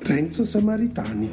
Renzo 0.00 0.44
Samaritani. 0.44 1.30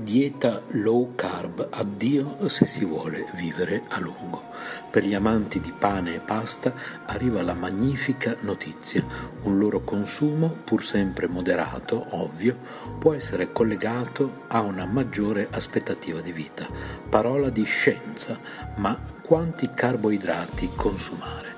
Dieta 0.00 0.62
low 0.74 1.16
carb, 1.16 1.70
addio 1.72 2.48
se 2.48 2.66
si 2.66 2.84
vuole 2.84 3.26
vivere 3.34 3.82
a 3.88 3.98
lungo. 3.98 4.44
Per 4.88 5.04
gli 5.04 5.12
amanti 5.12 5.58
di 5.58 5.72
pane 5.76 6.14
e 6.14 6.20
pasta 6.20 6.72
arriva 7.06 7.42
la 7.42 7.52
magnifica 7.52 8.36
notizia. 8.42 9.04
Un 9.42 9.58
loro 9.58 9.80
consumo, 9.80 10.54
pur 10.62 10.84
sempre 10.84 11.26
moderato, 11.26 12.06
ovvio, 12.10 12.56
può 12.96 13.12
essere 13.12 13.50
collegato 13.50 14.44
a 14.46 14.60
una 14.60 14.84
maggiore 14.84 15.48
aspettativa 15.50 16.20
di 16.20 16.30
vita. 16.30 16.68
Parola 17.08 17.48
di 17.48 17.64
scienza, 17.64 18.38
ma 18.76 18.96
quanti 19.20 19.68
carboidrati 19.74 20.70
consumare? 20.76 21.57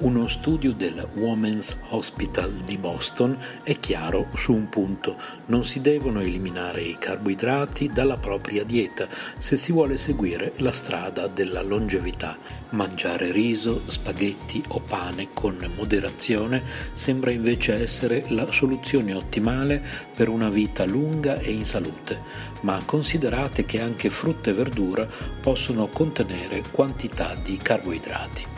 Uno 0.00 0.28
studio 0.28 0.74
del 0.74 1.08
Women's 1.14 1.74
Hospital 1.88 2.52
di 2.64 2.78
Boston 2.78 3.36
è 3.64 3.80
chiaro 3.80 4.28
su 4.36 4.52
un 4.52 4.68
punto, 4.68 5.16
non 5.46 5.64
si 5.64 5.80
devono 5.80 6.20
eliminare 6.20 6.82
i 6.82 6.96
carboidrati 6.96 7.88
dalla 7.88 8.16
propria 8.16 8.62
dieta 8.62 9.08
se 9.38 9.56
si 9.56 9.72
vuole 9.72 9.98
seguire 9.98 10.52
la 10.58 10.70
strada 10.70 11.26
della 11.26 11.62
longevità. 11.62 12.38
Mangiare 12.70 13.32
riso, 13.32 13.82
spaghetti 13.86 14.62
o 14.68 14.78
pane 14.78 15.30
con 15.34 15.68
moderazione 15.74 16.62
sembra 16.92 17.32
invece 17.32 17.74
essere 17.74 18.24
la 18.28 18.52
soluzione 18.52 19.14
ottimale 19.14 19.84
per 20.14 20.28
una 20.28 20.48
vita 20.48 20.84
lunga 20.84 21.40
e 21.40 21.50
in 21.50 21.64
salute, 21.64 22.22
ma 22.60 22.80
considerate 22.84 23.64
che 23.64 23.80
anche 23.80 24.10
frutta 24.10 24.50
e 24.50 24.54
verdura 24.54 25.08
possono 25.40 25.88
contenere 25.88 26.62
quantità 26.70 27.34
di 27.34 27.56
carboidrati. 27.56 28.57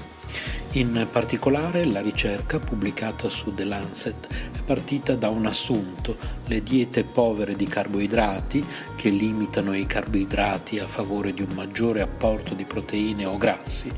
In 0.74 1.08
particolare 1.10 1.84
la 1.84 2.00
ricerca 2.00 2.60
pubblicata 2.60 3.28
su 3.28 3.52
The 3.52 3.64
Lancet 3.64 4.28
è 4.52 4.62
partita 4.62 5.16
da 5.16 5.28
un 5.28 5.46
assunto, 5.46 6.16
le 6.46 6.62
diete 6.62 7.02
povere 7.02 7.56
di 7.56 7.66
carboidrati, 7.66 8.64
che 8.94 9.10
limitano 9.10 9.74
i 9.74 9.84
carboidrati 9.84 10.78
a 10.78 10.86
favore 10.86 11.34
di 11.34 11.42
un 11.42 11.54
maggiore 11.56 12.02
apporto 12.02 12.54
di 12.54 12.64
proteine 12.64 13.24
o 13.24 13.36
grassi, 13.36 13.90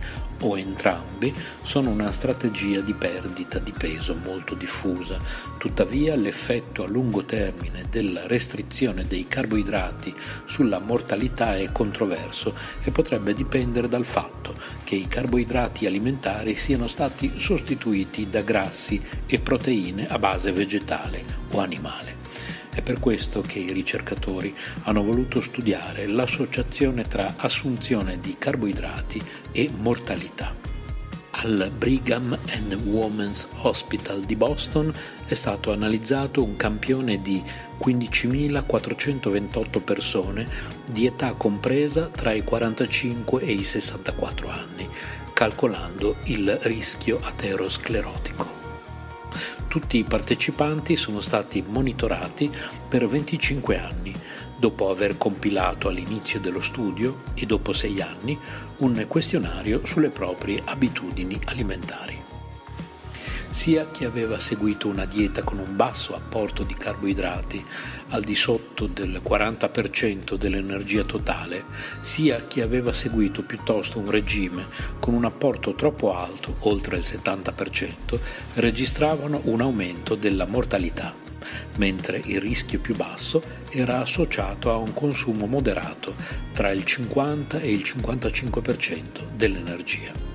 o 0.42 0.56
entrambi, 0.56 1.32
sono 1.62 1.90
una 1.90 2.12
strategia 2.12 2.80
di 2.80 2.94
perdita 2.94 3.58
di 3.58 3.72
peso 3.72 4.14
molto 4.14 4.54
diffusa. 4.54 5.18
Tuttavia 5.58 6.14
l'effetto 6.14 6.84
a 6.84 6.88
lungo 6.88 7.24
termine 7.24 7.86
della 7.90 8.26
restrizione 8.26 9.06
dei 9.06 9.26
carboidrati 9.26 10.14
sulla 10.44 10.78
mortalità 10.78 11.56
è 11.56 11.70
controverso 11.72 12.54
e 12.82 12.90
potrebbe 12.90 13.34
dipendere 13.34 13.88
dal 13.88 14.04
fatto 14.04 14.54
che 14.84 14.94
i 14.94 15.08
carboidrati 15.08 15.86
alimentari 15.86 16.54
siano 16.56 16.86
stati 16.86 17.32
sostituiti 17.38 18.28
da 18.28 18.42
grassi 18.42 19.00
e 19.26 19.38
proteine 19.40 20.06
a 20.06 20.18
base 20.18 20.52
vegetale 20.52 21.24
o 21.52 21.60
animale. 21.60 22.21
È 22.74 22.80
per 22.80 23.00
questo 23.00 23.42
che 23.42 23.58
i 23.58 23.70
ricercatori 23.70 24.56
hanno 24.84 25.04
voluto 25.04 25.42
studiare 25.42 26.06
l'associazione 26.06 27.02
tra 27.02 27.34
assunzione 27.36 28.18
di 28.18 28.36
carboidrati 28.38 29.22
e 29.52 29.68
mortalità. 29.76 30.54
Al 31.32 31.70
Brigham 31.76 32.34
and 32.48 32.72
Women's 32.86 33.46
Hospital 33.60 34.22
di 34.22 34.36
Boston 34.36 34.90
è 35.26 35.34
stato 35.34 35.70
analizzato 35.70 36.42
un 36.42 36.56
campione 36.56 37.20
di 37.20 37.44
15.428 37.78 39.82
persone 39.82 40.48
di 40.90 41.04
età 41.04 41.34
compresa 41.34 42.08
tra 42.08 42.32
i 42.32 42.42
45 42.42 43.42
e 43.42 43.52
i 43.52 43.64
64 43.64 44.48
anni, 44.48 44.88
calcolando 45.34 46.16
il 46.24 46.56
rischio 46.62 47.20
aterosclerotico. 47.22 48.61
Tutti 49.72 49.96
i 49.96 50.04
partecipanti 50.04 50.96
sono 50.96 51.22
stati 51.22 51.64
monitorati 51.66 52.50
per 52.86 53.08
25 53.08 53.78
anni, 53.78 54.14
dopo 54.54 54.90
aver 54.90 55.16
compilato 55.16 55.88
all'inizio 55.88 56.40
dello 56.40 56.60
studio 56.60 57.22
e 57.32 57.46
dopo 57.46 57.72
sei 57.72 58.02
anni 58.02 58.38
un 58.80 59.06
questionario 59.08 59.80
sulle 59.86 60.10
proprie 60.10 60.60
abitudini 60.62 61.40
alimentari 61.46 62.21
sia 63.52 63.86
chi 63.90 64.04
aveva 64.04 64.38
seguito 64.38 64.88
una 64.88 65.04
dieta 65.04 65.42
con 65.42 65.58
un 65.58 65.76
basso 65.76 66.14
apporto 66.14 66.64
di 66.64 66.72
carboidrati 66.72 67.64
al 68.08 68.22
di 68.22 68.34
sotto 68.34 68.86
del 68.86 69.20
40% 69.22 70.34
dell'energia 70.34 71.04
totale, 71.04 71.64
sia 72.00 72.46
chi 72.46 72.62
aveva 72.62 72.92
seguito 72.92 73.42
piuttosto 73.42 73.98
un 73.98 74.10
regime 74.10 74.66
con 74.98 75.14
un 75.14 75.26
apporto 75.26 75.74
troppo 75.74 76.16
alto, 76.16 76.56
oltre 76.60 76.96
il 76.96 77.04
70%, 77.06 78.18
registravano 78.54 79.40
un 79.44 79.60
aumento 79.60 80.14
della 80.14 80.46
mortalità 80.46 81.22
mentre 81.78 82.20
il 82.24 82.40
rischio 82.40 82.80
più 82.80 82.94
basso 82.94 83.42
era 83.70 84.00
associato 84.00 84.70
a 84.70 84.76
un 84.76 84.92
consumo 84.94 85.46
moderato 85.46 86.14
tra 86.52 86.70
il 86.70 86.84
50 86.84 87.58
e 87.58 87.72
il 87.72 87.82
55% 87.84 89.30
dell'energia. 89.34 90.31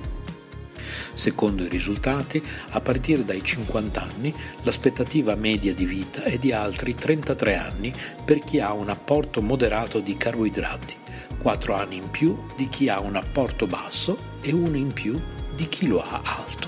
Secondo 1.17 1.63
i 1.63 1.67
risultati, 1.67 2.39
a 2.69 2.79
partire 2.79 3.25
dai 3.25 3.44
50 3.44 4.03
anni 4.03 4.31
l'aspettativa 4.61 5.33
media 5.33 5.73
di 5.73 5.85
vita 5.85 6.22
è 6.22 6.38
di 6.38 6.51
altri 6.51 6.94
33 6.94 7.55
anni 7.55 7.91
per 8.23 8.38
chi 8.38 8.59
ha 8.59 8.72
un 8.73 8.89
apporto 8.89 9.41
moderato 9.41 10.00
di 10.00 10.16
carboidrati, 10.16 10.95
4 11.39 11.73
anni 11.73 11.95
in 11.95 12.11
più 12.11 12.38
di 12.55 12.69
chi 12.69 12.88
ha 12.88 13.00
un 13.00 13.16
apporto 13.16 13.66
basso 13.66 14.35
e 14.41 14.53
1 14.53 14.78
in 14.78 14.94
più 14.94 15.19
di 15.55 15.67
chi 15.67 15.88
lo 15.88 16.03
ha 16.03 16.22
alto 16.23 16.66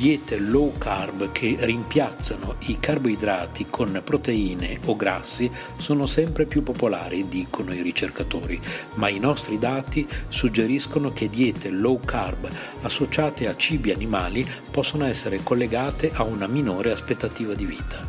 diete 0.00 0.38
low 0.38 0.78
carb 0.78 1.30
che 1.30 1.58
rimpiazzano 1.60 2.54
i 2.68 2.78
carboidrati 2.80 3.66
con 3.68 4.00
proteine 4.02 4.80
o 4.86 4.96
grassi 4.96 5.50
sono 5.76 6.06
sempre 6.06 6.46
più 6.46 6.62
popolari, 6.62 7.28
dicono 7.28 7.74
i 7.74 7.82
ricercatori, 7.82 8.58
ma 8.94 9.10
i 9.10 9.18
nostri 9.18 9.58
dati 9.58 10.08
suggeriscono 10.30 11.12
che 11.12 11.28
diete 11.28 11.68
low 11.68 12.00
carb 12.02 12.48
associate 12.80 13.46
a 13.46 13.54
cibi 13.58 13.90
animali 13.90 14.48
possono 14.70 15.04
essere 15.04 15.42
collegate 15.42 16.12
a 16.14 16.22
una 16.22 16.46
minore 16.46 16.92
aspettativa 16.92 17.52
di 17.52 17.66
vita. 17.66 18.08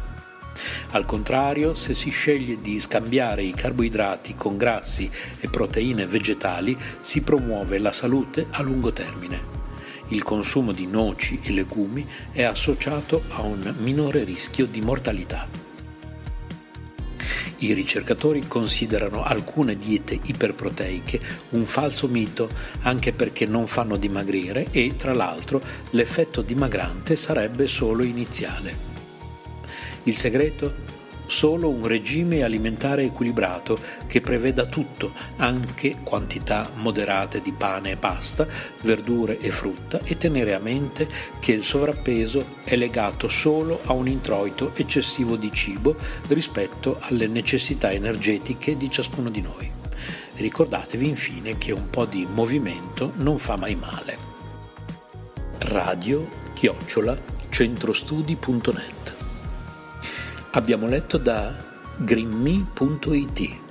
Al 0.91 1.05
contrario, 1.05 1.75
se 1.75 1.93
si 1.93 2.09
sceglie 2.09 2.61
di 2.61 2.79
scambiare 2.79 3.43
i 3.43 3.53
carboidrati 3.53 4.35
con 4.35 4.55
grassi 4.55 5.11
e 5.41 5.49
proteine 5.49 6.07
vegetali, 6.07 6.77
si 7.01 7.19
promuove 7.19 7.79
la 7.79 7.91
salute 7.91 8.47
a 8.51 8.61
lungo 8.61 8.93
termine 8.93 9.60
il 10.11 10.23
consumo 10.23 10.71
di 10.71 10.85
noci 10.85 11.39
e 11.41 11.51
legumi 11.51 12.07
è 12.31 12.43
associato 12.43 13.23
a 13.29 13.41
un 13.41 13.73
minore 13.79 14.23
rischio 14.23 14.65
di 14.65 14.81
mortalità. 14.81 15.47
I 17.57 17.73
ricercatori 17.73 18.47
considerano 18.47 19.23
alcune 19.23 19.77
diete 19.77 20.19
iperproteiche 20.23 21.21
un 21.49 21.65
falso 21.65 22.07
mito 22.07 22.49
anche 22.81 23.13
perché 23.13 23.45
non 23.45 23.67
fanno 23.67 23.97
dimagrire 23.97 24.67
e, 24.71 24.95
tra 24.95 25.13
l'altro, 25.13 25.61
l'effetto 25.91 26.41
dimagrante 26.41 27.15
sarebbe 27.15 27.67
solo 27.67 28.01
iniziale. 28.01 28.89
Il 30.03 30.15
segreto? 30.15 31.00
Solo 31.31 31.69
un 31.69 31.87
regime 31.87 32.43
alimentare 32.43 33.03
equilibrato 33.03 33.79
che 34.05 34.19
preveda 34.19 34.65
tutto, 34.65 35.13
anche 35.37 35.95
quantità 36.03 36.69
moderate 36.75 37.41
di 37.41 37.53
pane 37.53 37.91
e 37.91 37.95
pasta, 37.95 38.45
verdure 38.81 39.39
e 39.39 39.49
frutta 39.49 40.01
e 40.03 40.17
tenere 40.17 40.53
a 40.53 40.59
mente 40.59 41.07
che 41.39 41.53
il 41.53 41.63
sovrappeso 41.63 42.57
è 42.63 42.75
legato 42.75 43.29
solo 43.29 43.79
a 43.85 43.93
un 43.93 44.09
introito 44.09 44.73
eccessivo 44.75 45.37
di 45.37 45.51
cibo 45.53 45.95
rispetto 46.27 46.97
alle 46.99 47.27
necessità 47.27 47.91
energetiche 47.91 48.75
di 48.75 48.91
ciascuno 48.91 49.29
di 49.29 49.41
noi. 49.41 49.71
Ricordatevi 50.33 51.07
infine 51.07 51.57
che 51.57 51.71
un 51.71 51.89
po' 51.89 52.05
di 52.05 52.27
movimento 52.29 53.13
non 53.15 53.39
fa 53.39 53.55
mai 53.55 53.75
male. 53.75 54.29
Radio 55.59 56.27
chiocciola 56.53 57.17
centrostudi.net. 57.49 59.10
Abbiamo 60.53 60.87
letto 60.87 61.17
da 61.17 61.53
greenme.it. 61.95 63.70